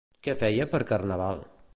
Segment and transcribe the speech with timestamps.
[0.27, 1.45] Què feia per Carnaval?